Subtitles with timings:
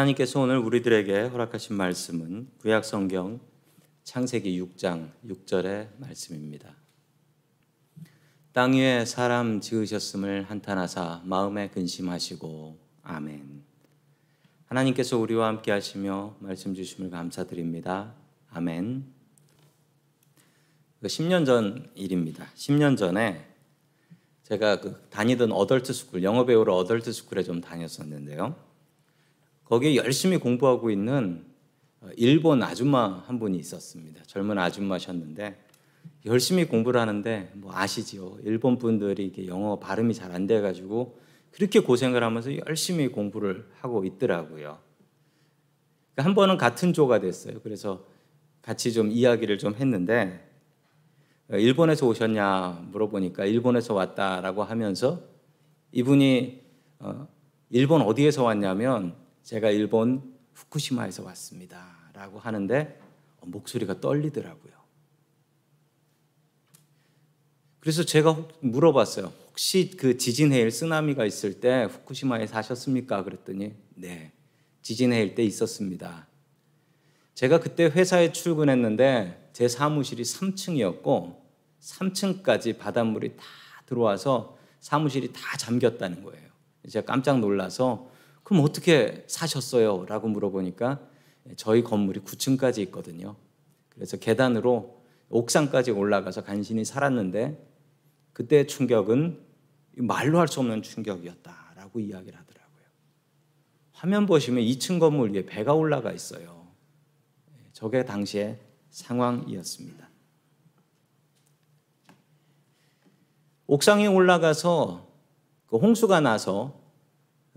[0.00, 3.40] 하나님께서 오늘 우리들에게 허락하신 말씀은 구약 성경
[4.04, 6.74] 창세기 6장 6절의 말씀입니다.
[8.52, 13.62] 땅 위에 사람 지으셨음을 한탄하사 마음에 근심하시고 아멘.
[14.66, 18.14] 하나님께서 우리와 함께 하시며 말씀 주심을 감사드립니다.
[18.50, 19.04] 아멘.
[21.02, 22.46] 10년 전 일입니다.
[22.54, 23.46] 10년 전에
[24.44, 28.69] 제가 그 다니던 adult school 영어 배우러 adult school에 좀 다녔었는데요.
[29.70, 31.44] 거기에 열심히 공부하고 있는
[32.16, 34.24] 일본 아줌마 한 분이 있었습니다.
[34.24, 35.64] 젊은 아줌마셨는데
[36.26, 38.38] 열심히 공부를 하는데 뭐 아시지요?
[38.42, 41.20] 일본 분들이 이게 영어 발음이 잘 안 돼가지고
[41.52, 44.78] 그렇게 고생을 하면서 열심히 공부를 하고 있더라고요.
[46.14, 47.60] 그러니까 한 번은 같은 조가 됐어요.
[47.62, 48.04] 그래서
[48.62, 50.50] 같이 좀 이야기를 좀 했는데
[51.48, 55.22] 일본에서 오셨냐 물어보니까 일본에서 왔다라고 하면서
[55.92, 56.60] 이분이
[56.98, 57.28] 어,
[57.70, 63.00] 일본 어디에서 왔냐면 제가 일본 후쿠시마에서 왔습니다 라고 하는데
[63.40, 64.72] 목소리가 떨리더라고요.
[67.80, 69.32] 그래서 제가 물어봤어요.
[69.48, 73.24] 혹시 그 지진 해일 쓰나미가 있을 때 후쿠시마에 사셨습니까?
[73.24, 74.30] 그랬더니 네.
[74.82, 76.28] 지진 해일 때 있었습니다.
[77.34, 81.40] 제가 그때 회사에 출근했는데 제 사무실이 3층이었고
[81.80, 83.42] 3층까지 바닷물이 다
[83.86, 86.48] 들어와서 사무실이 다 잠겼다는 거예요.
[86.88, 88.19] 제가 깜짝 놀라서
[88.50, 90.06] 그럼 어떻게 사셨어요?
[90.08, 90.98] 라고 물어보니까
[91.54, 93.36] 저희 건물이 9층까지 있거든요.
[93.90, 97.64] 그래서 계단으로 옥상까지 올라가서 간신히 살았는데
[98.32, 99.40] 그때 충격은
[99.98, 102.84] 말로 할 수 없는 충격이었다라고 이야기를 하더라고요.
[103.92, 106.66] 화면 보시면 2층 건물 위에 배가 올라가 있어요.
[107.72, 108.58] 저게 당시의
[108.90, 110.10] 상황이었습니다.
[113.68, 115.06] 옥상에 올라가서
[115.68, 116.79] 그 홍수가 나서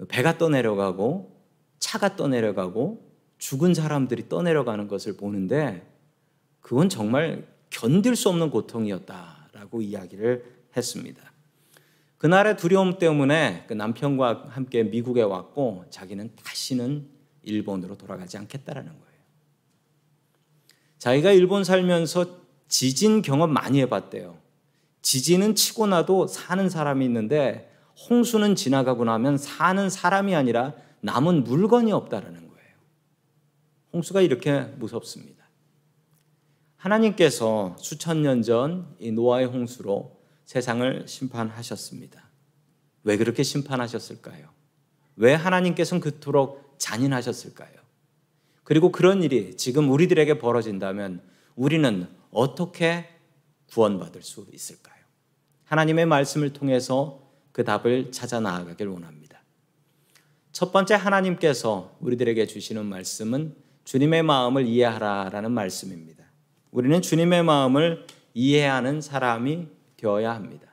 [0.07, 1.33] 배가 떠내려가고
[1.79, 5.85] 차가 떠내려가고 죽은 사람들이 떠내려가는 것을 보는데
[6.61, 10.45] 그건 정말 견딜 수 없는 고통이었다라고 이야기를
[10.75, 11.33] 했습니다.
[12.17, 17.09] 그날의 두려움 때문에 그 남편과 함께 미국에 왔고 자기는 다시는
[17.43, 19.13] 일본으로 돌아가지 않겠다라는 거예요.
[20.99, 22.37] 자기가 일본 살면서
[22.69, 24.37] 지진 경험 많이 해봤대요.
[25.01, 27.72] 지진은 치고 나도 사는 사람이 있는데
[28.09, 32.75] 홍수는 지나가고 나면 사는 사람이 아니라 남은 물건이 없다라는 거예요.
[33.93, 35.43] 홍수가 이렇게 무섭습니다.
[36.77, 42.21] 하나님께서 수천 년 전 이 노아의 홍수로 세상을 심판하셨습니다.
[43.03, 44.49] 왜 그렇게 심판하셨을까요?
[45.15, 47.71] 왜 하나님께서는 그토록 잔인하셨을까요?
[48.63, 51.21] 그리고 그런 일이 지금 우리들에게 벌어진다면
[51.55, 53.07] 우리는 어떻게
[53.69, 54.95] 구원받을 수 있을까요?
[55.65, 57.22] 하나님의 말씀을 통해서
[57.53, 59.41] 그 답을 찾아 나아가길 원합니다.
[60.51, 63.55] 첫 번째 하나님께서 우리들에게 주시는 말씀은
[63.85, 66.25] 주님의 마음을 이해하라라는 말씀입니다.
[66.71, 69.67] 우리는 주님의 마음을 이해하는 사람이
[69.97, 70.67] 되어야 합니다.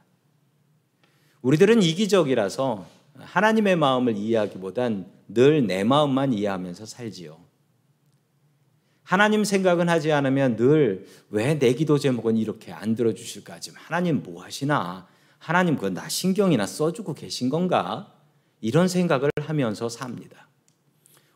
[1.43, 2.87] 우리들은 이기적이라서
[3.19, 7.39] 하나님의 마음을 이해하기보단 늘 내 마음만 이해하면서 살지요.
[9.03, 13.61] 하나님 생각은 하지 않으면 늘 왜 내 기도 제목은 이렇게 안 들어주실까?
[13.61, 15.07] 지금 하나님 뭐 하시나?
[15.41, 18.13] 하나님 그거 나 신경이나 써주고 계신 건가?
[18.61, 20.49] 이런 생각을 하면서 삽니다.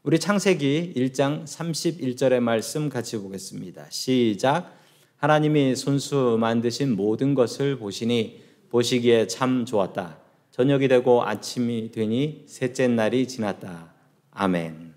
[0.03, 3.87] 우리 창세기 1장 31절의 말씀 같이 보겠습니다.
[3.89, 4.77] 시작.
[5.17, 10.19] 하나님이 손수 만드신 모든 것을 보시니 보시기에 참 좋았다.
[10.51, 13.95] 저녁이 되고 아침이 되니 셋째 날이 지났다.
[14.33, 14.95] 아멘.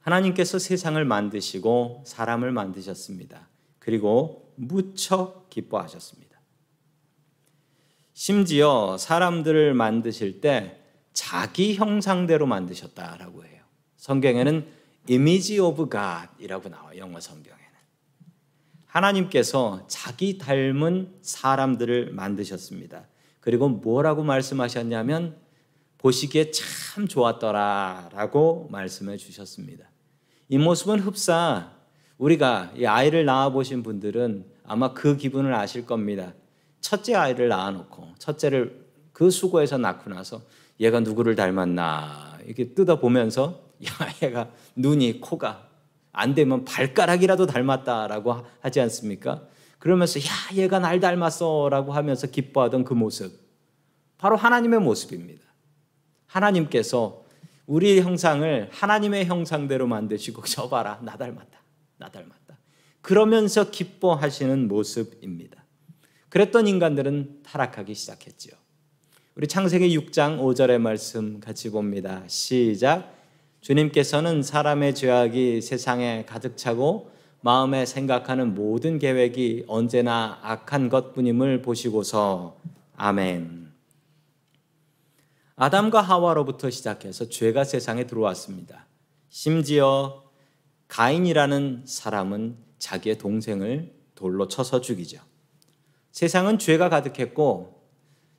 [0.00, 3.48] 하나님께서 세상을 만드시고 사람을 만드셨습니다.
[3.78, 6.23] 그리고 무척 기뻐하셨습니다.
[8.14, 10.80] 심지어 사람들을 만드실 때
[11.12, 13.62] 자기 형상대로 만드셨다라고 해요.
[13.96, 14.66] 성경에는
[15.10, 16.98] image of God이라고 나와요.
[16.98, 17.64] 영어 성경에는.
[18.86, 23.08] 하나님께서 자기 닮은 사람들을 만드셨습니다.
[23.40, 25.36] 그리고 뭐라고 말씀하셨냐면
[25.98, 29.90] 보시기에 참 좋았더라라고 말씀해 주셨습니다.
[30.48, 31.72] 이 모습은 흡사
[32.18, 36.32] 우리가 이 아이를 낳아 보신 분들은 아마 그 기분을 아실 겁니다.
[36.84, 40.42] 첫째 아이를 낳아놓고 첫째를 그 수고해서 낳고 나서
[40.78, 43.90] 얘가 누구를 닮았나 이렇게 뜯어 보면서 야
[44.22, 45.66] 얘가 눈이 코가
[46.12, 49.44] 안 되면 발가락이라도 닮았다라고 하지 않습니까?
[49.78, 53.32] 그러면서 야 얘가 날 닮았어라고 하면서 기뻐하던 그 모습
[54.18, 55.42] 바로 하나님의 모습입니다.
[56.26, 57.24] 하나님께서
[57.66, 61.58] 우리 형상을 하나님의 형상대로 만드시고 저 봐라 나 닮았다
[61.96, 62.58] 나 닮았다
[63.00, 65.63] 그러면서 기뻐하시는 모습입니다.
[66.34, 68.54] 그랬던 인간들은 타락하기 시작했지요.
[69.36, 72.24] 우리 창세기 6장 5절의 말씀 같이 봅니다.
[72.26, 73.14] 시작.
[73.60, 82.58] 주님께서는 사람의 죄악이 세상에 가득 차고 마음에 생각하는 모든 계획이 언제나 악한 것뿐임을 보시고서
[82.96, 83.72] 아멘.
[85.54, 88.88] 아담과 하와로부터 시작해서 죄가 세상에 들어왔습니다.
[89.28, 90.24] 심지어
[90.88, 95.20] 가인이라는 사람은 자기의 동생을 돌로 쳐서 죽이죠.
[96.14, 97.82] 세상은 죄가 가득했고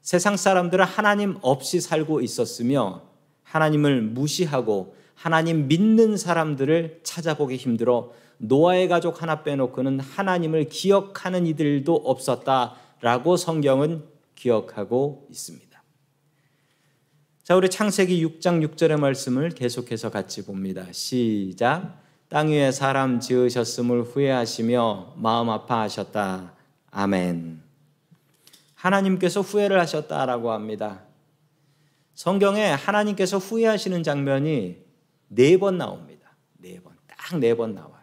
[0.01, 3.01] 세상 사람들은 하나님 없이 살고 있었으며
[3.43, 13.35] 하나님을 무시하고 하나님 믿는 사람들을 찾아보기 힘들어 노아의 가족 하나 빼놓고는 하나님을 기억하는 이들도 없었다라고
[13.35, 14.05] 성경은
[14.35, 15.83] 기억하고 있습니다.
[17.43, 20.85] 자, 우리 창세기 6장 6절의 말씀을 계속해서 같이 봅니다.
[20.93, 22.01] 시작.
[22.29, 26.53] 땅 위에 사람 지으셨음을 후회하시며 마음 아파하셨다.
[26.91, 27.64] 아멘.
[28.85, 31.03] 하나님께서 후회를 하셨다라고 합니다.
[32.13, 34.77] 성경에 하나님께서 후회하시는 장면이
[35.27, 36.35] 네 번 나옵니다.
[36.59, 36.93] 네 번.
[37.07, 37.95] 딱 네 번 나와요.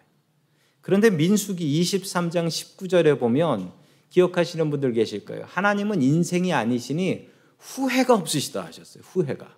[0.81, 3.73] 그런데 민수기 23장 19절에 보면
[4.11, 5.45] 기억하시는 분들 계실 거예요.
[5.49, 9.05] 하나님은 인생이 아니시니 후회가 없으시다 하셨어요.
[9.07, 9.57] 후회가.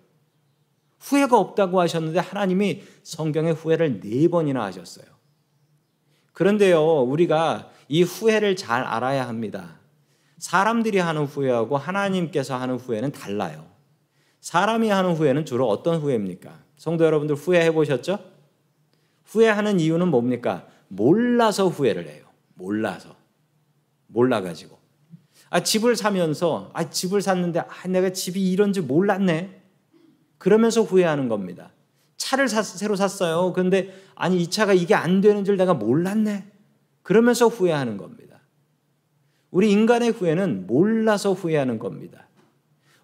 [0.99, 5.05] 후회가 없다고 하셨는데 하나님이 성경에 후회를 네 번이나 하셨어요.
[6.33, 9.79] 그런데요, 우리가 이 후회를 잘 알아야 합니다.
[10.45, 13.65] 사람들이 하는 후회하고 하나님께서 하는 후회는 달라요.
[14.41, 16.59] 사람이 하는 후회는 주로 어떤 후회입니까?
[16.77, 18.19] 성도 여러분들 후회해 보셨죠?
[19.23, 20.67] 후회하는 이유는 뭡니까?
[20.87, 22.25] 몰라서 후회를 해요.
[22.53, 23.15] 몰라서.
[24.05, 24.77] 몰라가지고.
[25.49, 29.63] 아, 집을 사면서, 아, 집을 샀는데, 아, 내가 집이 이런 줄 몰랐네.
[30.37, 31.71] 그러면서 후회하는 겁니다.
[32.17, 33.51] 차를 샀, 새로 샀어요.
[33.51, 36.45] 그런데, 아니, 이 차가 이게 안 되는 줄 내가 몰랐네.
[37.01, 38.34] 그러면서 후회하는 겁니다.
[39.55, 42.27] 우리 인간의 후회는 몰라서 후회하는 겁니다.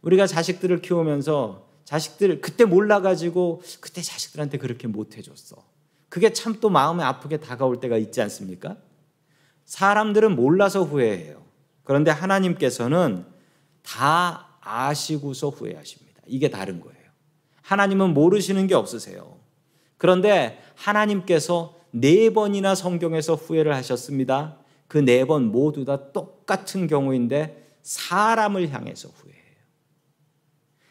[0.01, 5.55] 우리가 자식들을 키우면서 자식들 그때 몰라가지고 그때 자식들한테 그렇게 못해줬어.
[6.09, 8.75] 그게 참 또 마음에 아프게 다가올 때가 있지 않습니까?
[9.63, 11.41] 사람들은 몰라서 후회해요.
[11.85, 13.25] 그런데 하나님께서는
[13.81, 16.21] 다 아시고서 후회하십니다.
[16.27, 16.97] 이게 다른 거예요.
[17.61, 19.37] 하나님은 모르시는 게 없으세요.
[19.95, 24.60] 그런데 하나님께서 네 번이나 성경에서 후회를 하셨습니다.
[24.91, 29.41] 그 네 번 모두 다 똑같은 경우인데 사람을 향해서 후회해요.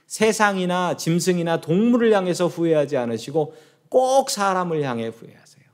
[0.07, 3.55] 세상이나 짐승이나 동물을 향해서 후회하지 않으시고
[3.91, 5.65] 꼭 사람을 향해 후회하세요.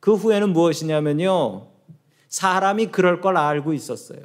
[0.00, 1.68] 그 후회는 무엇이냐면요.
[2.28, 4.18] 사람이 그럴 걸 알고 있었어요.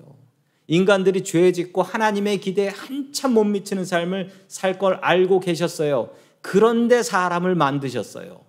[0.65, 6.09] 인간들이 죄 짓고 하나님의 기대에 한참 못 미치는 삶을 살 걸 알고 계셨어요.
[6.41, 8.41] 그런데 사람을 만드셨어요.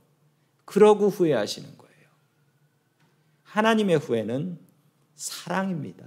[0.64, 1.81] 그러고 후회하시는 거예요.
[3.52, 4.58] 하나님의 후회는
[5.14, 6.06] 사랑입니다.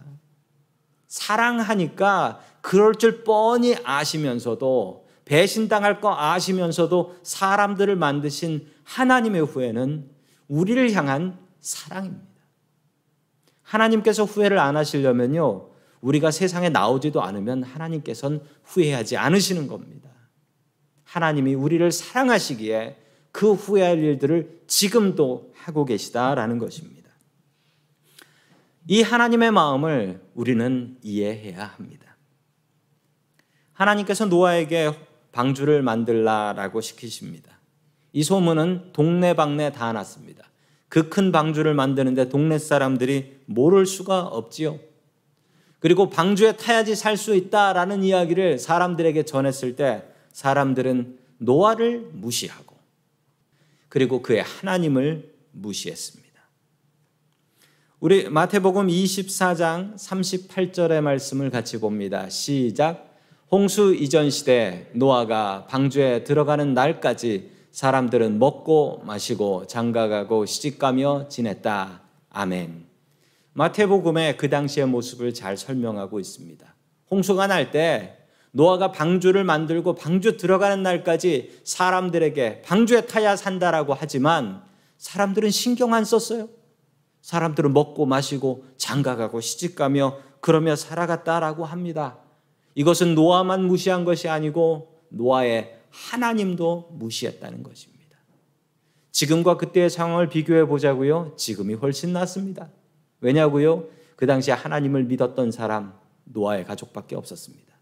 [1.08, 10.10] 사랑하니까 그럴 줄 뻔히 아시면서도 배신당할 거 아시면서도 사람들을 만드신 하나님의 후회는
[10.48, 12.26] 우리를 향한 사랑입니다.
[13.62, 15.70] 하나님께서 후회를 안 하시려면요.
[16.02, 20.10] 우리가 세상에 나오지도 않으면 하나님께서는 후회하지 않으시는 겁니다.
[21.04, 22.98] 하나님이 우리를 사랑하시기에
[23.32, 27.05] 그 후회할 일들을 지금도 하고 계시다라는 것입니다.
[28.88, 32.16] 이 하나님의 마음을 우리는 이해해야 합니다.
[33.74, 34.92] 하나님께서 노아에게
[35.32, 37.60] 방주를 만들라라고 시키십니다.
[38.14, 40.46] 이 소문은 동네방네 다 났습니다.
[40.88, 44.80] 그 큰 방주를 만드는데 동네 사람들이 모를 수가 없지요.
[45.80, 52.76] 그리고 방주에 타야지 살 수 있다라는 이야기를 사람들에게 전했을 때 사람들은 노아를 무시하고
[53.90, 56.25] 그리고 그의 하나님을 무시했습니다.
[58.06, 62.30] 우리 마태복음 24장 38절의 말씀을 같이 봅니다.
[62.30, 63.18] 시작.
[63.52, 72.02] 홍수 이전 시대 노아가 방주에 들어가는 날까지 사람들은 먹고 마시고 장가가고 시집가며 지냈다.
[72.30, 72.86] 아멘.
[73.54, 76.76] 마태복음의 그 당시의 모습을 잘 설명하고 있습니다.
[77.10, 78.20] 홍수가 날 때
[78.52, 84.62] 노아가 방주를 만들고 방주 들어가는 날까지 사람들에게 방주에 타야 산다라고 하지만
[85.00, 86.50] 사람들은 신경 안 썼어요.
[87.26, 92.20] 사람들은 먹고 마시고 장가가고 시집가며 그러며 살아갔다라고 합니다.
[92.76, 98.20] 이것은 노아만 무시한 것이 아니고 노아의 하나님도 무시했다는 것입니다.
[99.12, 101.34] 지금과 그때의 상황을 비교해 보자고요.
[101.36, 102.70] 지금이 훨씬 낫습니다.
[103.22, 103.86] 왜냐고요?
[104.18, 107.74] 그 당시에 하나님을 믿었던 사람 노아의 가족밖에 없었습니다.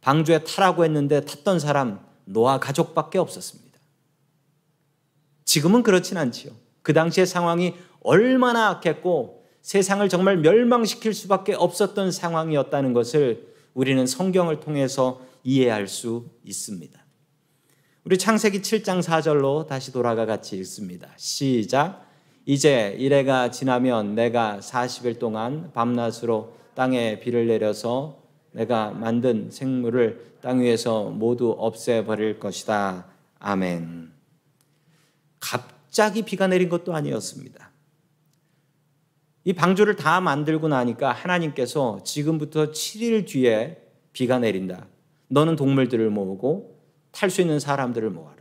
[0.00, 3.78] 방주에 타라고 했는데 탔던 사람 노아 가족밖에 없었습니다.
[5.44, 6.52] 지금은 그렇진 않지요.
[6.80, 7.74] 그 당시의 상황이
[8.06, 17.04] 얼마나 악했고 세상을 정말 멸망시킬 수밖에 없었던 상황이었다는 것을 우리는 성경을 통해서 이해할 수 있습니다.
[18.04, 21.08] 우리 창세기 7장 4절로 다시 돌아가 같이 읽습니다.
[21.16, 22.06] 시작.
[22.44, 28.22] 이제 이래가 지나면 내가 40일 동안 밤낮으로 땅에 비를 내려서
[28.52, 33.06] 내가 만든 생물을 땅 위에서 모두 없애버릴 것이다.
[33.40, 34.12] 아멘.
[35.40, 37.65] 갑자기 비가 내린 것도 아니었습니다.
[39.46, 43.80] 이 방주를 다 만들고 나니까 하나님께서 지금부터 7일 뒤에
[44.12, 44.88] 비가 내린다.
[45.28, 46.80] 너는 동물들을 모으고
[47.12, 48.36] 탈 수 있는 사람들을 모아라.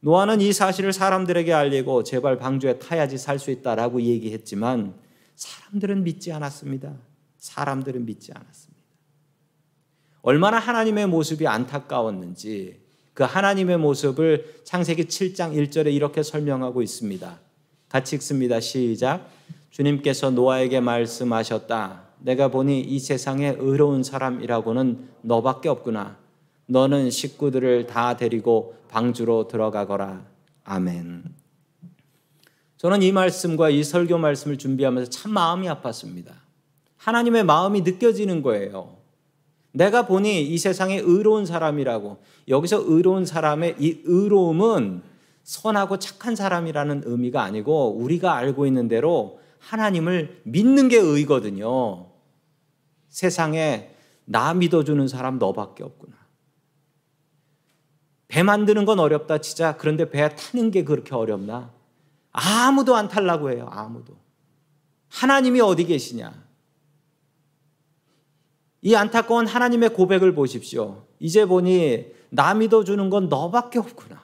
[0.00, 4.94] 노아는 이 사실을 사람들에게 알리고 제발 방주에 타야지 살 수 있다라고 얘기했지만
[5.36, 6.94] 사람들은 믿지 않았습니다.
[7.38, 8.82] 사람들은 믿지 않았습니다.
[10.20, 12.82] 얼마나 하나님의 모습이 안타까웠는지
[13.14, 17.51] 그 하나님의 모습을 창세기 7장 1절에 이렇게 설명하고 있습니다.
[17.92, 18.58] 같이 읽습니다.
[18.58, 19.28] 시작.
[19.70, 22.04] 주님께서 노아에게 말씀하셨다.
[22.20, 26.16] 내가 보니 이 세상에 의로운 사람이라고는 너밖에 없구나.
[26.64, 30.24] 너는 식구들을 다 데리고 방주로 들어가거라.
[30.64, 31.24] 아멘.
[32.78, 36.32] 저는 이 말씀과 이 설교 말씀을 준비하면서 참 마음이 아팠습니다.
[36.96, 38.96] 하나님의 마음이 느껴지는 거예요.
[39.72, 45.11] 내가 보니 이 세상에 의로운 사람이라고 여기서 의로운 사람의 이 의로움은
[45.42, 52.10] 선하고 착한 사람이라는 의미가 아니고 우리가 알고 있는 대로 하나님을 믿는 게 의거든요.
[53.08, 53.94] 세상에
[54.24, 56.16] 나 믿어주는 사람 너밖에 없구나.
[58.28, 59.76] 배 만드는 건 어렵다 치자.
[59.76, 61.70] 그런데 배 타는 게 그렇게 어렵나?
[62.30, 63.68] 아무도 안 탈라고 해요.
[63.70, 64.16] 아무도.
[65.08, 66.32] 하나님이 어디 계시냐?
[68.80, 71.06] 이 안타까운 하나님의 고백을 보십시오.
[71.20, 74.21] 이제 보니 나 믿어주는 건 너밖에 없구나.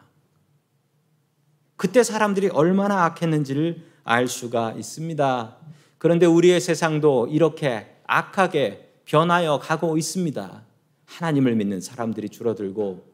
[1.79, 5.57] 그때 사람들이 얼마나 악했는지를 알 수가 있습니다.
[5.97, 10.63] 그런데 우리의 세상도 이렇게 악하게 변하여 가고 있습니다.
[11.07, 13.07] 하나님을 믿는 사람들이 줄어들고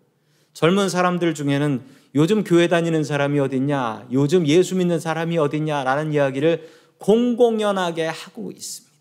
[0.55, 1.83] 젊은 사람들 중에는
[2.15, 6.69] 요즘 교회 다니는 사람이 어딨냐, 요즘 예수 믿는 사람이 어딨냐라는 이야기를
[6.99, 8.95] 공공연하게 하고 있습니다.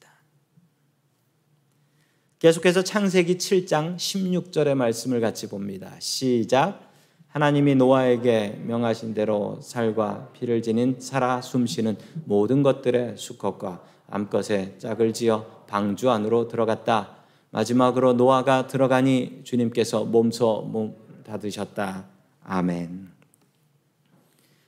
[2.40, 5.96] 계속해서 창세기 7장 16절의 말씀을 같이 봅니다.
[6.00, 6.93] 시작.
[7.34, 15.44] 하나님이 노아에게 명하신 대로 살과 피를 지닌 살아 숨쉬는 모든 것들의 수컷과 암컷의 짝을 지어
[15.66, 17.16] 방주 안으로 들어갔다.
[17.50, 22.06] 마지막으로 노아가 들어가니 주님께서 몸소 몸 닫으셨다.
[22.44, 23.10] 아멘.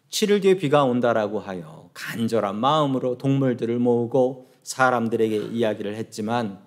[0.09, 6.65] 7일 뒤에 비가 온다라고 하여 간절한 마음으로 동물들을 모으고 사람들에게 이야기를 했지만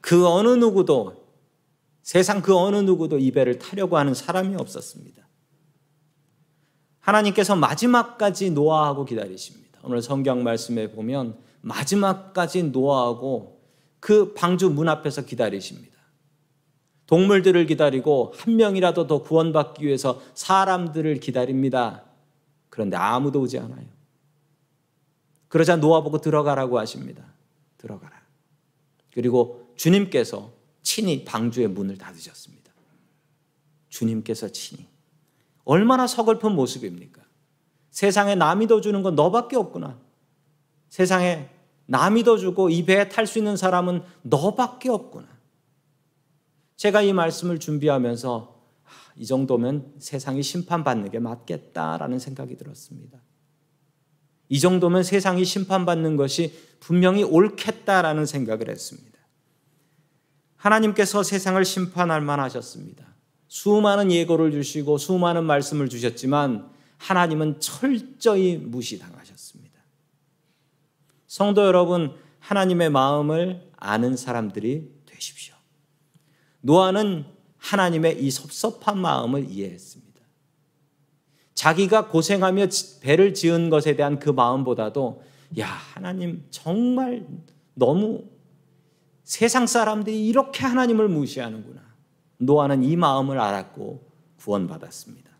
[0.00, 1.22] 그 어느 누구도
[2.02, 5.23] 세상 그 어느 누구도 이 배를 타려고 하는 사람이 없었습니다.
[7.04, 9.78] 하나님께서 마지막까지 노아하고 기다리십니다.
[9.82, 13.60] 오늘 성경 말씀에 보면 마지막까지 노아하고
[14.00, 15.94] 그 방주 문 앞에서 기다리십니다.
[17.06, 22.04] 동물들을 기다리고 한 명이라도 더 구원받기 위해서 사람들을 기다립니다.
[22.70, 23.86] 그런데 아무도 오지 않아요.
[25.48, 27.22] 그러자 노아 보고 들어가라고 하십니다.
[27.76, 28.22] 들어가라.
[29.12, 32.72] 그리고 주님께서 친히 방주의 문을 닫으셨습니다.
[33.90, 34.93] 주님께서 친히.
[35.64, 37.22] 얼마나 서글픈 모습입니까?
[37.90, 39.98] 세상에 나 믿어주는 건 너밖에 없구나.
[40.88, 41.48] 세상에
[41.86, 45.28] 나 믿어주고 이 배에 탈 수 있는 사람은 너밖에 없구나.
[46.76, 53.20] 제가 이 말씀을 준비하면서 아, 이 정도면 세상이 심판받는 게 맞겠다라는 생각이 들었습니다.
[54.48, 59.18] 이 정도면 세상이 심판받는 것이 분명히 옳겠다라는 생각을 했습니다.
[60.56, 63.13] 하나님께서 세상을 심판할 만하셨습니다.
[63.54, 69.80] 수많은 예고를 주시고 수많은 말씀을 주셨지만 하나님은 철저히 무시당하셨습니다.
[71.28, 75.54] 성도 여러분, 하나님의 마음을 아는 사람들이 되십시오.
[76.62, 77.26] 노아는
[77.58, 80.20] 하나님의 이 섭섭한 마음을 이해했습니다.
[81.54, 82.66] 자기가 고생하며
[83.02, 85.22] 배를 지은 것에 대한 그 마음보다도
[85.60, 87.24] 야, 하나님 정말
[87.74, 88.24] 너무
[89.22, 91.93] 세상 사람들이 이렇게 하나님을 무시하는구나.
[92.46, 94.02] 노아는 이 마음을 알았고
[94.38, 95.30] 구원받았습니다.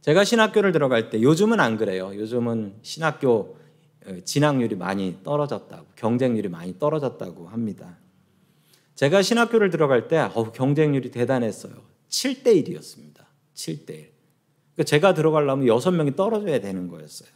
[0.00, 2.12] 제가 신학교를 들어갈 때 요즘은 안 그래요.
[2.14, 3.56] 요즘은 신학교
[4.06, 7.96] 어, 진학률이 많이 떨어졌다고 경쟁률이 많이 떨어졌다고 합니다.
[8.94, 11.72] 제가 신학교를 들어갈 때 어우, 경쟁률이 대단했어요.
[12.10, 13.24] 7대 1이었습니다.
[13.54, 14.12] 7대 1.
[14.74, 17.28] 그러니까 제가 들어가려면 6명이 떨어져야 되는 거였어요.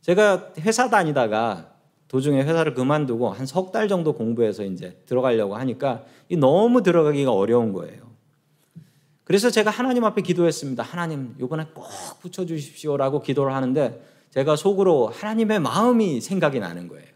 [0.00, 1.74] 제가 회사 다니다가
[2.10, 6.04] 도중에 회사를 그만두고 한 석 달 정도 공부해서 이제 들어가려고 하니까
[6.38, 8.10] 너무 들어가기가 어려운 거예요.
[9.24, 10.82] 그래서 제가 하나님 앞에 기도했습니다.
[10.82, 11.84] 하나님, 이번에 꼭
[12.20, 17.06] 붙여주십시오라고 기도를 하는데 제가 속으로 하나님의 마음이 생각이 나는 거예요.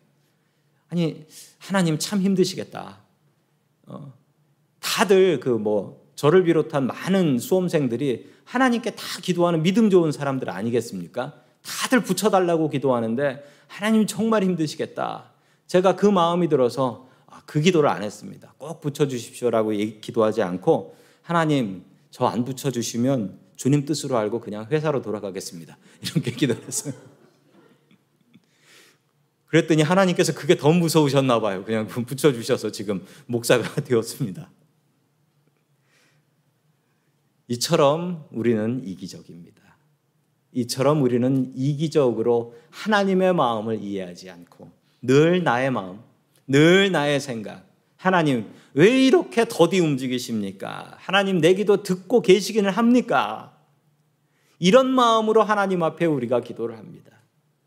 [0.91, 1.27] 아니,
[1.59, 2.99] 하나님 참 힘드시겠다.
[3.87, 4.13] 어,
[4.81, 11.35] 다들 그 뭐 저를 비롯한 많은 수험생들이 하나님께 다 기도하는 믿음 좋은 사람들 아니겠습니까?
[11.65, 15.33] 다들 붙여달라고 기도하는데 하나님 정말 힘드시겠다.
[15.67, 18.55] 제가 그 마음이 들어서 아, 그 기도를 안 했습니다.
[18.59, 25.77] 꼭 붙여주십시오라고 기도하지 않고 하나님 저 안 붙여주시면 주님 뜻으로 알고 그냥 회사로 돌아가겠습니다.
[26.01, 26.95] 이렇게 기도했어요.
[29.47, 31.65] 그랬더니 하나님께서 그게 더 무서우셨나 봐요.
[31.65, 34.49] 그냥 붙여주셔서 지금 목사가 되었습니다.
[37.49, 39.64] 이처럼 우리는 이기적입니다.
[40.55, 44.71] 이처럼 우리는 이기적으로 하나님의 마음을 이해하지 않고
[45.03, 45.99] 늘 나의 마음,
[46.47, 50.95] 늘 나의 생각, 하나님 왜 이렇게 더디 움직이십니까?
[50.97, 53.57] 하나님 내 기도 듣고 계시기는 합니까?
[54.59, 57.13] 이런 마음으로 하나님 앞에 우리가 기도를 합니다.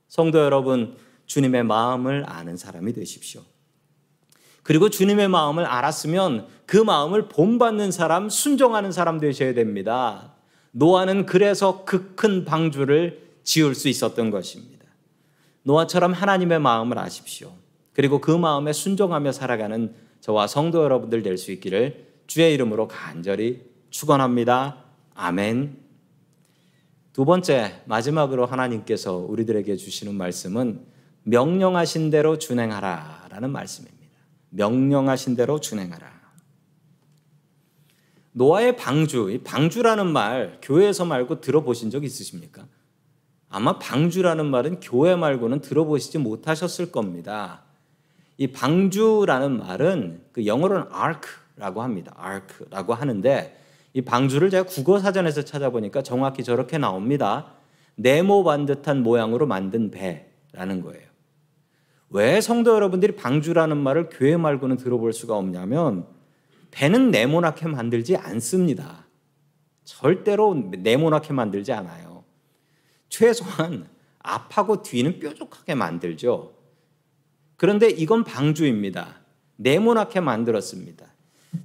[0.08, 0.95] 성도 여러분,
[1.26, 3.41] 주님의 마음을 아는 사람이 되십시오.
[4.63, 10.37] 그리고 주님의 마음을 알았으면 그 마음을 본받는 사람, 순종하는 사람 되셔야 됩니다.
[10.78, 14.86] 노아는 그래서 그 큰 방주를 지을 수 있었던 것입니다.
[15.63, 17.52] 노아처럼 하나님의 마음을 아십시오.
[17.94, 24.84] 그리고 그 마음에 순종하며 살아가는 저와 성도 여러분들 될 수 있기를 주의 이름으로 간절히 축원합니다.
[25.16, 25.78] 아멘.
[27.12, 30.86] 두 번째 마지막으로 하나님께서 우리들에게 주시는 말씀은
[31.24, 33.98] 명령하신 대로 준행하라라는 말씀입니다.
[34.52, 36.16] 명령하신 대로 준행하라.
[38.38, 42.67] 노아의 방주, 이 방주라는 말 교회에서 말고 들어보신 적 있으십니까?
[43.50, 47.63] 아마 방주라는 말은 교회 말고는 들어보시지 못하셨을 겁니다.
[48.38, 52.13] 이 방주라는 말은 그 영어로는 ark라고 합니다.
[52.15, 53.60] ark라고 하는데
[53.93, 57.54] 이 방주를 제가 국어 사전에서 찾아보니까 정확히 저렇게 나옵니다.
[57.95, 61.08] 네모 반듯한 모양으로 만든 배라는 거예요.
[62.12, 66.16] 왜 성도 여러분들이 방주라는 말을 교회 말고는 들어볼 수가 없냐면
[66.78, 69.08] 배는 네모나게 만들지 않습니다.
[69.84, 72.24] 절대로 네모나게 만들지 않아요.
[73.10, 73.88] 최소한
[74.20, 76.54] 앞하고 뒤는 뾰족하게 만들죠.
[77.56, 79.22] 그런데 이건 방주입니다.
[79.56, 81.08] 네모나게 만들었습니다.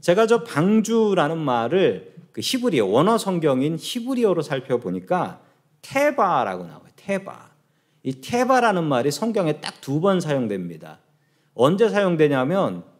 [0.00, 5.42] 제가 저 방주라는 말을 그 히브리어 원어 성경인 히브리어로 살펴보니까
[5.82, 6.86] 테바라고 나와요.
[6.96, 7.50] 테바.
[8.02, 11.00] 이 테바라는 말이 성경에 딱 두 번 사용됩니다.
[11.52, 12.91] 언제 사용되냐면 어,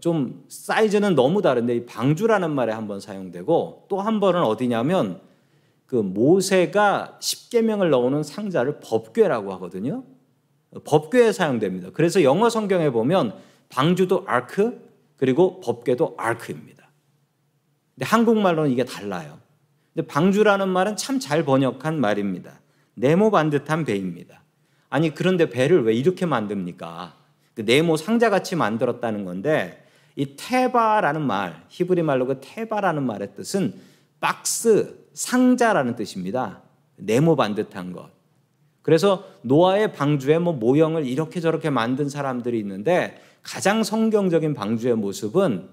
[0.00, 5.20] 좀 사이즈는 너무 다른데 이 방주라는 말에 한번 사용되고 또 한 번은 어디냐면
[5.86, 10.04] 그 모세가 십계명을 넣어놓은 상자를 법궤라고 하거든요.
[10.84, 11.90] 법궤에 사용됩니다.
[11.92, 13.34] 그래서 영어 성경에 보면
[13.68, 14.84] 방주도 아크
[15.16, 16.90] 그리고 법궤도 아크입니다.
[17.94, 19.38] 근데 한국말로는 이게 달라요.
[19.94, 22.60] 근데 방주라는 말은 참 잘 번역한 말입니다.
[22.94, 24.42] 네모 반듯한 배입니다.
[24.90, 27.14] 아니 그런데 배를 왜 이렇게 만듭니까?
[27.56, 29.82] 그 네모 상자같이 만들었다는 건데
[30.14, 33.74] 이 테바라는 말 히브리 말로 그 테바라는 말의 뜻은
[34.20, 36.62] 박스 상자라는 뜻입니다.
[36.96, 38.10] 네모 반듯한 것.
[38.82, 45.68] 그래서 노아의 방주의 뭐 모형을 이렇게 저렇게 만든 사람들이 있는데 가장 성경적인 방주의 모습은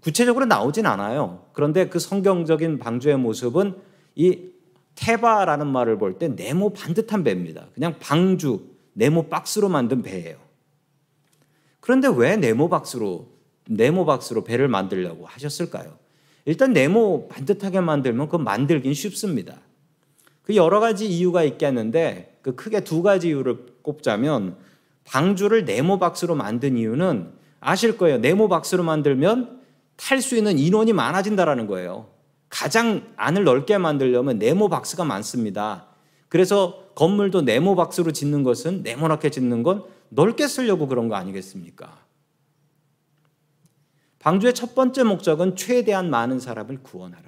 [0.00, 1.46] 구체적으로 나오진 않아요.
[1.52, 3.76] 그런데 그 성경적인 방주의 모습은
[4.14, 4.50] 이
[4.94, 7.66] 테바라는 말을 볼 때 네모 반듯한 배입니다.
[7.74, 8.62] 그냥 방주,
[8.94, 10.45] 네모 박스로 만든 배예요.
[11.86, 13.28] 그런데 왜 네모 박스로
[13.68, 15.96] 네모 박스로 배를 만들려고 하셨을까요?
[16.44, 19.54] 일단 네모 반듯하게 만들면 그 만들긴 쉽습니다.
[20.42, 24.56] 그 여러 가지 이유가 있겠는데 그 크게 두 가지 이유를 꼽자면
[25.04, 28.18] 방주를 네모 박스로 만든 이유는 아실 거예요.
[28.18, 29.60] 네모 박스로 만들면
[29.94, 32.08] 탈 수 있는 인원이 많아진다라는 거예요.
[32.48, 35.86] 가장 안을 넓게 만들려면 네모 박스가 많습니다.
[36.28, 42.04] 그래서 건물도 네모 박스로 짓는 것은 네모나게 짓는 건 넓게 쓰려고 그런 거 아니겠습니까?
[44.18, 47.24] 방주의 첫 번째 목적은 최대한 많은 사람을 구원하라.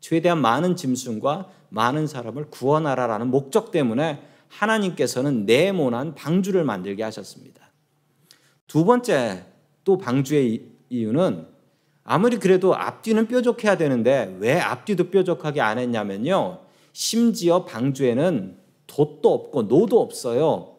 [0.00, 7.70] 최대한 많은 짐승과 많은 사람을 구원하라라는 목적 때문에 하나님께서는 네모난 방주를 만들게 하셨습니다.
[8.66, 9.46] 두 번째
[9.84, 11.46] 또 방주의 이유는
[12.04, 16.60] 아무리 그래도 앞뒤는 뾰족해야 되는데 왜 앞뒤도 뾰족하게 안 했냐면요.
[16.92, 20.71] 심지어 방주에는 돛도 없고 노도 없어요.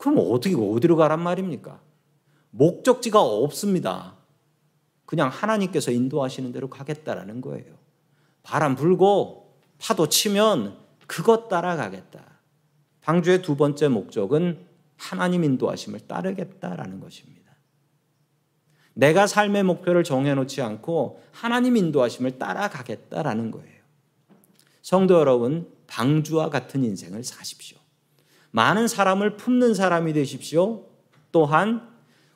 [0.00, 1.78] 그럼 어떻게 어디로 가란 말입니까?
[2.52, 4.16] 목적지가 없습니다.
[5.04, 7.74] 그냥 하나님께서 인도하시는 대로 가겠다라는 거예요.
[8.42, 12.24] 바람 불고 파도 치면 그것 따라가겠다.
[13.02, 14.64] 방주의 두 번째 목적은
[14.96, 17.52] 하나님 인도하심을 따르겠다라는 것입니다.
[18.94, 23.80] 내가 삶의 목표를 정해놓지 않고 하나님 인도하심을 따라가겠다라는 거예요.
[24.80, 27.79] 성도 여러분, 방주와 같은 인생을 사십시오.
[28.50, 30.84] 많은 사람을 품는 사람이 되십시오.
[31.32, 31.88] 또한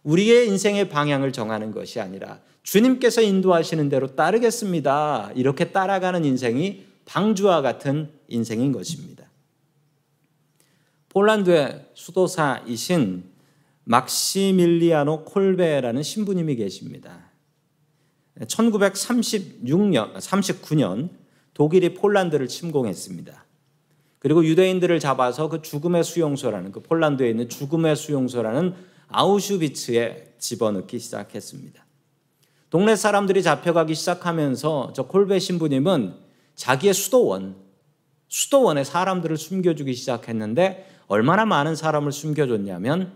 [0.02, 5.32] 우리의 인생의 방향을 정하는 것이 아니라 주님께서 인도하시는 대로 따르겠습니다.
[5.34, 9.24] 이렇게 따라가는 인생이 방주와 같은 인생인 것입니다.
[11.10, 13.24] 폴란드의 수도사이신
[13.84, 17.30] 막시밀리아노 콜베라는 신부님이 계십니다.
[18.40, 21.10] 1936년, 39년
[21.52, 23.44] 독일이 폴란드를 침공했습니다.
[24.24, 28.74] 그리고 유대인들을 잡아서 그 죽음의 수용소라는 그 폴란드에 있는 죽음의 수용소라는
[29.08, 31.84] 아우슈비츠에 집어넣기 시작했습니다.
[32.70, 36.14] 동네 사람들이 잡혀가기 시작하면서 저 콜베 신부님은
[36.54, 37.56] 자기의 수도원,
[38.28, 43.12] 수도원에 사람들을 숨겨주기 시작했는데 얼마나 많은 사람을 숨겨줬냐면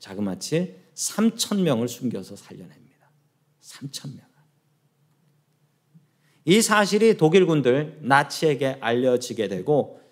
[0.00, 3.08] 자그마치 3천 명을 숨겨서 살려냅니다.
[3.62, 4.26] 3천 명.
[6.46, 10.07] 이 사실이 독일군들 나치에게 알려지게 되고 예,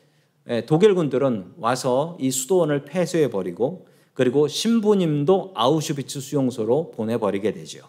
[0.67, 7.89] 독일군들은 와서 이 수도원을 폐쇄해 버리고 그리고 신부님도 아우슈비츠 수용소로 보내버리게 되죠.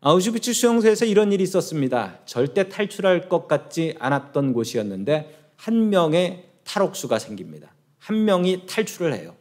[0.00, 2.18] 아우슈비츠 수용소에서 이런 일이 있었습니다.
[2.24, 7.72] 절대 탈출할 것 같지 않았던 곳이었는데 한 명의 탈옥수가 생깁니다.
[7.98, 9.36] 한 명이 탈출을 해요.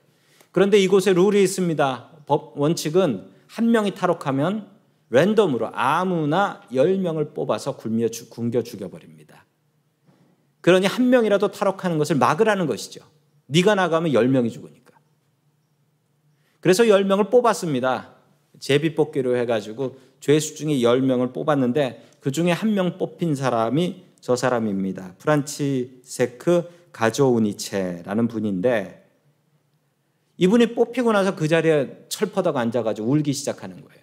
[0.52, 2.12] 그런데 이곳에 룰이 있습니다.
[2.28, 4.70] 법 원칙은 한 명이 탈옥하면
[5.10, 9.31] 랜덤으로 아무나 10명을 뽑아서 굶겨 죽여버립니다.
[10.62, 13.04] 그러니 한 명이라도 탈옥하는 것을 막으라는 것이죠.
[13.47, 14.97] 네가 나가면 10명이 죽으니까.
[16.60, 18.13] 그래서 10명을 뽑았습니다.
[18.60, 25.15] 제비 뽑기로 해가지고 죄수 중에 10명을 뽑았는데 그 중에 한 명 뽑힌 사람이 저 사람입니다.
[25.17, 29.10] 프란치세크 가조우니체라는 분인데
[30.38, 34.02] 이분이 뽑히고 나서 그 자리에 철퍼덕 앉아가지고 울기 시작하는 거예요.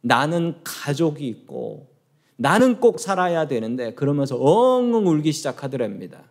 [0.00, 1.91] 나는 가족이 있고
[2.36, 6.24] 나는 꼭 살아야 되는데 그러면서 엉엉 울기 시작하더랍니다.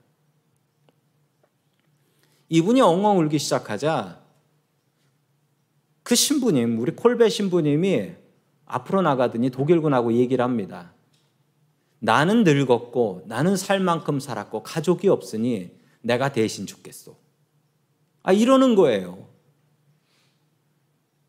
[2.49, 4.21] 이분이 엉엉 울기 시작하자
[6.03, 8.11] 그 신부님, 우리 콜베 신부님이
[8.65, 10.93] 앞으로 나가더니 독일군하고 얘기를 합니다.
[11.99, 17.15] 나는 늙었고 나는 살 만큼 살았고 가족이 없으니 내가 대신 죽겠소.
[18.23, 19.29] 아 이러는 거예요.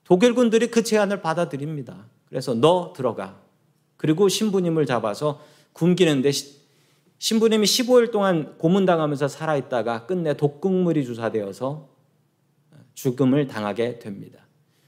[0.04, 2.06] 독일군들이 그 제안을 받아들입니다.
[2.26, 3.41] 그래서 너 들어가.
[4.02, 5.40] 그리고 신부님을 잡아서
[5.74, 6.32] 굶기는데
[7.18, 11.88] 신부님이 15일 동안 고문당하면서 살아있다가 끝내 독극물이 주사되어서
[12.94, 14.40] 죽음을 당하게 됩니다.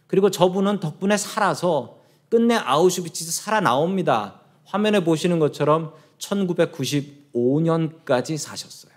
[0.08, 4.40] 그리고 저분은 덕분에 살아서 끝내 아우슈비츠에서 살아나옵니다.
[4.64, 8.92] 화면에 보시는 것처럼 1995년까지 사셨어요.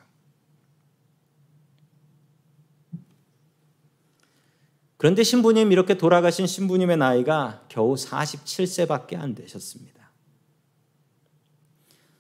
[4.97, 9.96] 그런데 신부님 이렇게 돌아가신 신부님의 나이가 겨우 47세밖에 안 되셨습니다.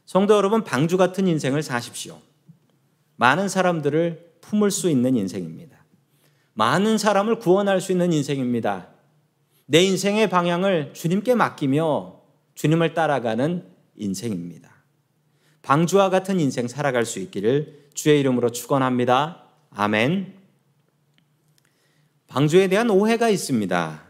[0.07, 2.17] 성도 여러분 방주 같은 인생을 사십시오.
[3.17, 5.83] 많은 사람들을 품을 수 있는 인생입니다.
[6.53, 8.87] 많은 사람을 구원할 수 있는 인생입니다.
[9.65, 12.21] 내 인생의 방향을 주님께 맡기며
[12.55, 13.65] 주님을 따라가는
[13.97, 14.71] 인생입니다.
[15.61, 19.43] 방주와 같은 인생 살아갈 수 있기를 주의 이름으로 축원합니다.
[19.71, 20.35] 아멘.
[22.27, 24.03] 방주에 대한 오해가 있습니다.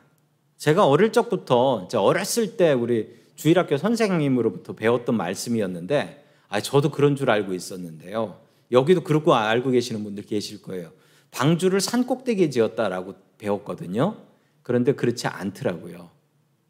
[0.57, 7.53] 제가 어릴 적부터 어렸을 때 우리 주일학교 선생님으로부터 배웠던 말씀이었는데 아 저도 그런 줄 알고
[7.53, 8.39] 있었는데요.
[8.71, 10.91] 여기도 그렇고 알고 계시는 분들 계실 거예요.
[11.31, 14.17] 방주를 산 꼭대기에 지었다라고 배웠거든요.
[14.63, 16.09] 그런데 그렇지 않더라고요.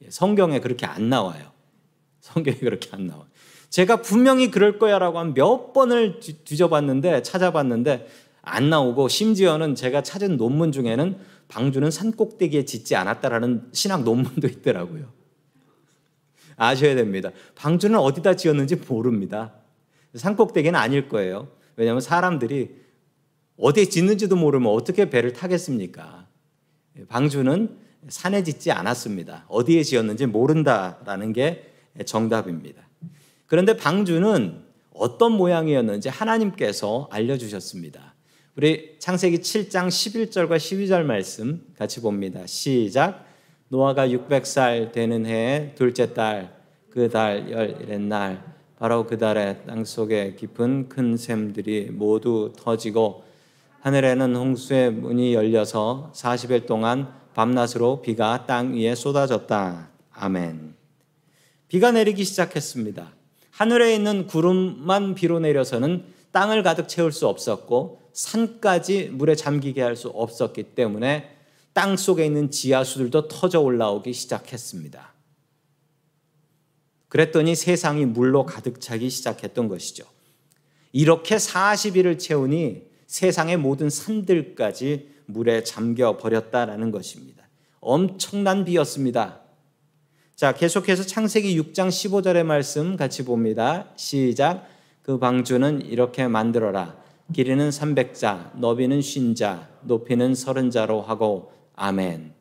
[0.04, 1.52] 예, 성경에 그렇게 안 나와요.
[2.22, 3.26] 성경에 그렇게 안 나와요.
[3.70, 8.08] 제가 분명히 그럴 거야라고 한 몇 번을 뒤져봤는데 찾아봤는데
[8.42, 15.17] 안 나오고 심지어는 제가 찾은 논문 중에는 방주는 산 꼭대기에 짓지 않았다라는 신학 논문도 있더라고요.
[16.58, 17.32] 아셔야 됩니다.
[17.56, 19.54] 방주는 어디다 지었는지 모릅니다.
[20.16, 21.48] 산 꼭대기는 아닐 거예요.
[21.76, 22.76] 왜냐하면 사람들이
[23.58, 26.28] 어디에 짓는지도 모르면 어떻게 배를 타겠습니까?
[27.08, 27.78] 방주는
[28.10, 29.46] 산에 짓지 않았습니다.
[29.48, 31.72] 어디에 지었는지 모른다라는 게
[32.06, 32.88] 정답입니다.
[33.46, 38.16] 그런데 방주는 어떤 모양이었는지 하나님께서 알려주셨습니다.
[38.56, 42.48] 우리 창세기 7장 11절과 12절 말씀 같이 봅니다.
[42.48, 43.27] 시작.
[43.70, 46.56] 노아가 600살 되는 해에 둘째 달,
[46.90, 48.42] 그 달 열일의 날,
[48.80, 53.24] 바로 그 달에 땅 속에 깊은 큰 샘들이 모두 터지고
[53.82, 59.90] 하늘에는 홍수의 문이 열려서 40일 동안 밤낮으로 비가 땅 위에 쏟아졌다.
[60.12, 60.76] 아멘.
[61.68, 63.12] 비가 내리기 시작했습니다.
[63.52, 70.10] 하늘에 있는 구름만 비로 내려서는 땅을 가득 채울 수 없었고 산까지 물에 잠기게 할 수
[70.10, 71.37] 없었기 때문에
[71.78, 75.14] 땅 속에 있는 지하수들도 터져 올라오기 시작했습니다.
[77.08, 80.04] 그랬더니 세상이 물로 가득 차기 시작했던 것이죠.
[80.92, 87.48] 이렇게 40일을 채우니 세상의 모든 산들까지 물에 잠겨 버렸다라는 것입니다.
[87.80, 89.42] 엄청난 비였습니다.
[90.36, 93.92] 자, 계속해서 창세기 6장 15절의 말씀 같이 봅니다.
[93.98, 94.68] 시작.
[95.04, 96.98] 그 방주는 이렇게 만들어라.
[97.34, 102.34] 길이는 300자, 너비는 50자, 높이는 30자로 하고 아멘.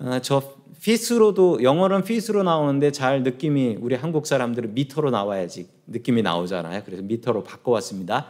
[0.00, 6.82] 어, 저 피스로도 영어는 피스로 나오는데 잘 느낌이 우리 한국 사람들은 미터로 나와야지 느낌이 나오잖아요.
[6.84, 8.28] 그래서 미터로 바꿔왔습니다.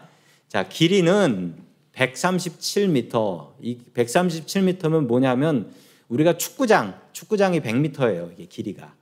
[0.48, 1.56] 자, 길이는
[1.92, 3.52] 137m.
[3.62, 5.70] 이 137m면 뭐냐면
[6.08, 8.32] 우리가 축구장, 축구장이 100m예요.
[8.32, 8.94] 이게 길이가.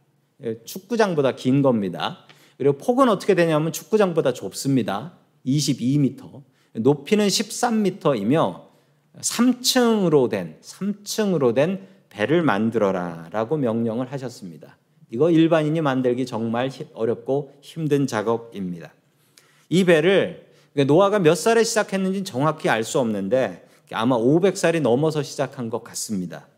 [0.42, 2.26] 예, 축구장보다 긴 겁니다.
[2.58, 5.14] 그리고 폭은 어떻게 되냐면 축구장보다 좁습니다.
[5.46, 6.42] 22m.
[6.74, 8.63] 높이는 13m이며
[9.20, 14.76] 3층으로 된 3층으로 된 배를 만들어라라고 명령을 하셨습니다.
[15.10, 18.92] 이거 일반인이 만들기 정말 어렵고 힘든 작업입니다.
[19.68, 25.70] 이 배를 그러니까 노아가 몇 살에 시작했는지 정확히 알 수 없는데 아마 500살이 넘어서 시작한
[25.70, 26.48] 것 같습니다.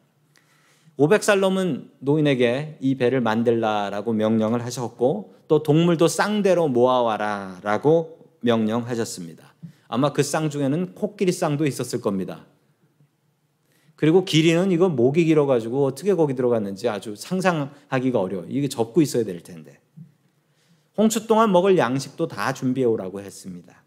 [0.98, 9.54] 500살 넘은 노인에게 이 배를 만들라라고 명령을 하셨고 또 동물도 쌍대로 모아와라라고 명령하셨습니다.
[9.88, 12.44] 아마 그 쌍 중에는 코끼리 쌍도 있었을 겁니다.
[13.94, 18.44] 그리고 길이는 이거 목이 길어가지고 어떻게 거기 들어갔는지 아주 상상하기가 어려워.
[18.48, 19.80] 이게 접고 있어야 될 텐데.
[20.98, 23.82] 홍수 동안 먹을 양식도 다 준비해 오라고 했습니다.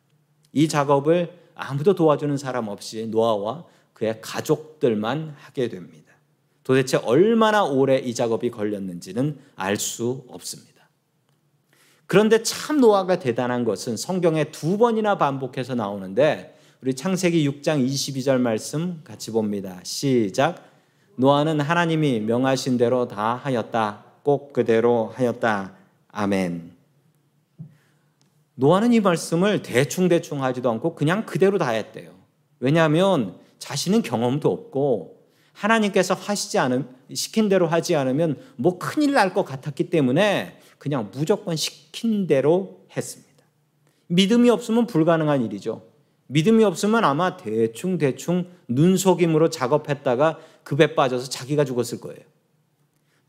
[0.53, 6.13] 이 작업을 아무도 도와주는 사람 없이 노아와 그의 가족들만 하게 됩니다.
[6.63, 10.68] 도대체 얼마나 오래 이 작업이 걸렸는지는 알 수 없습니다.
[12.09, 19.01] 그런데 참 노아가 대단한 것은 성경에 두 번이나 반복해서 나오는데 우리 창세기 6장 22절 말씀
[19.03, 19.79] 같이 봅니다.
[19.83, 20.55] 시작.
[21.17, 24.05] 노아는 하나님이 명하신 대로 다 하였다.
[24.23, 25.73] 꼭 그대로 하였다.
[26.07, 26.71] 아멘.
[28.55, 32.09] 노아는 이 말씀을 대충대충 하지도 않고 그냥 그대로 다 했대요.
[32.59, 35.18] 왜냐하면 자신은 경험도 없고
[35.59, 41.55] 하나님께서 하시지 않음, 시킨 대로 하지 않으면 뭐 큰일 날 것 같았기 때문에 그냥 무조건
[41.55, 43.29] 시킨 대로 했습니다.
[44.07, 45.83] 믿음이 없으면 불가능한 일이죠.
[46.27, 52.19] 믿음이 없으면 아마 대충 대충 눈속임으로 작업했다가 급에 빠져서 자기가 죽었을 거예요.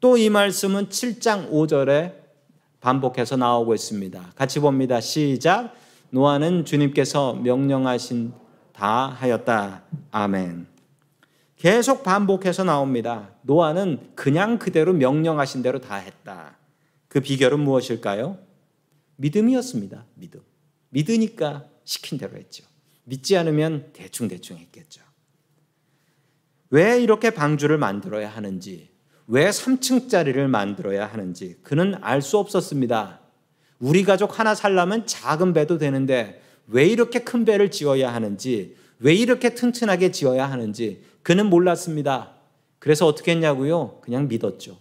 [0.00, 2.14] 또 이 말씀은 7장 5절에
[2.80, 4.32] 반복해서 나오고 있습니다.
[4.36, 5.00] 같이 봅니다.
[5.00, 5.74] 시작.
[6.10, 8.32] 노아는 주님께서 명령하신
[8.72, 9.82] 다 하였다.
[10.12, 10.79] 아멘.
[11.60, 13.34] 계속 반복해서 나옵니다.
[13.42, 16.56] 노아는 그냥 그대로 명령하신 대로 다 했다.
[17.06, 18.38] 그 비결은 무엇일까요?
[19.16, 20.06] 믿음이었습니다.
[20.14, 20.40] 믿음.
[20.88, 22.64] 믿으니까 시킨 대로 했죠.
[23.04, 25.02] 믿지 않으면 대충대충 했겠죠.
[26.70, 28.88] 왜 이렇게 방주를 만들어야 하는지,
[29.26, 33.20] 왜 3층짜리를 만들어야 하는지 그는 알 수 없었습니다.
[33.80, 39.54] 우리 가족 하나 살려면 작은 배도 되는데 왜 이렇게 큰 배를 지어야 하는지, 왜 이렇게
[39.54, 42.34] 튼튼하게 지어야 하는지 그는 몰랐습니다.
[42.78, 44.00] 그래서 어떻게 했냐고요?
[44.00, 44.78] 그냥 믿었죠.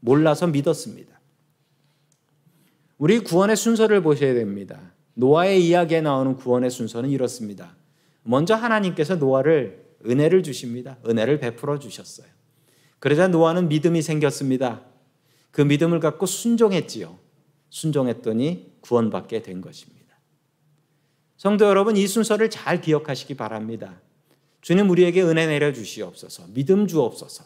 [0.00, 1.20] 몰라서 믿었습니다.
[2.98, 4.92] 우리 구원의 순서를 보셔야 됩니다.
[5.14, 7.74] 노아의 이야기에 나오는 구원의 순서는 이렇습니다.
[8.22, 10.98] 먼저 하나님께서 노아를 은혜를 주십니다.
[11.06, 12.26] 은혜를 베풀어 주셨어요.
[12.98, 14.82] 그러자 노아는 믿음이 생겼습니다.
[15.50, 17.18] 그 믿음을 갖고 순종했지요.
[17.70, 20.00] 순종했더니 구원받게 된 것입니다.
[21.36, 24.00] 성도 여러분, 이 순서를 잘 기억하시기 바랍니다.
[24.60, 26.44] 주님 우리에게 은혜 내려 주시옵소서.
[26.52, 27.44] 믿음 주옵소서.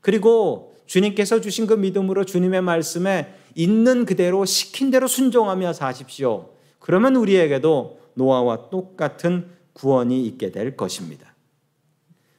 [0.00, 6.50] 그리고 주님께서 주신 그 믿음으로 주님의 말씀에 있는 그대로 시킨 대로 순종하며 사십시오.
[6.78, 11.34] 그러면 우리에게도 노아와 똑같은 구원이 있게 될 것입니다.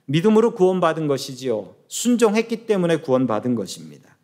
[0.05, 1.75] 믿음으로 구원받은 것이지요.
[1.87, 4.17] 순종했기 때문에 구원받은 것입니다.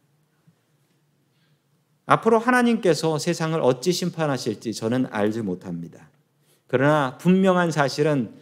[2.05, 6.09] 앞으로 하나님께서 세상을 어찌 심판하실지 저는 알지 못합니다.
[6.67, 8.33] 그러나 분명한 사실은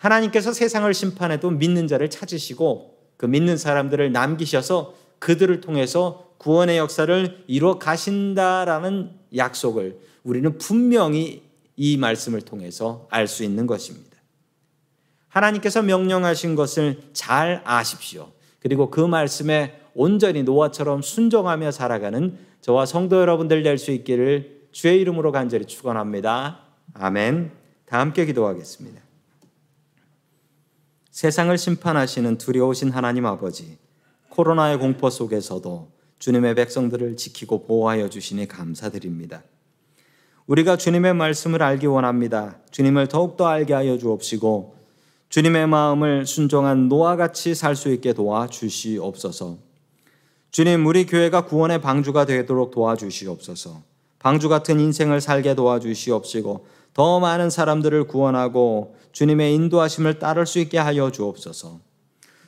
[0.00, 7.78] 하나님께서 세상을 심판해도 믿는 자를 찾으시고 그 믿는 사람들을 남기셔서 그들을 통해서 구원의 역사를 이루어
[7.78, 11.42] 가신다라는 약속을 우리는 분명히
[11.76, 14.16] 이 말씀을 통해서 알 수 있는 것입니다.
[15.28, 18.32] 하나님께서 명령하신 것을 잘 아십시오.
[18.58, 25.30] 그리고 그 말씀에 온전히 노아처럼 순종하며 살아가는 저와 성도 여러분들 될 수 있기를 주의 이름으로
[25.30, 26.60] 간절히 축원합니다.
[26.94, 27.52] 아멘.
[27.84, 29.09] 다 함께 기도하겠습니다.
[31.20, 33.76] 세상을 심판하시는 두려우신 하나님 아버지,
[34.30, 39.42] 코로나의 공포 속에서도 주님의 백성들을 지키고 보호하여 주시니 감사드립니다.
[40.46, 42.56] 우리가 주님의 말씀을 알기 원합니다.
[42.70, 44.74] 주님을 더욱더 알게 하여 주옵시고
[45.28, 49.58] 주님의 마음을 순종한 노아 같이 살 수 있게 도와 주시옵소서.
[50.50, 53.82] 주님, 우리 교회가 구원의 방주가 되도록 도와주시옵소서.
[54.20, 56.64] 방주 같은 인생을 살게 도와주시옵시고
[56.94, 61.80] 더 많은 사람들을 구원하고 주님의 인도하심을 따를 수 있게 하여 주옵소서.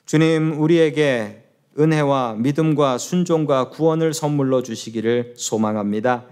[0.06, 1.44] 주님, 우리에게
[1.78, 6.24] 은혜와 믿음과 순종과 구원을 선물로 주시기를 소망합니다.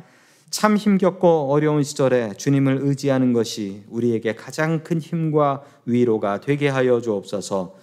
[0.50, 7.74] 참 힘겹고 어려운 시절에 주님을 의지하는 것이 우리에게 가장 큰 힘과 위로가 되게 하여 주옵소서.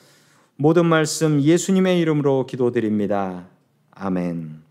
[0.57, 3.47] 모든 말씀 예수님의 이름으로 기도드립니다.
[3.91, 4.66] 아멘.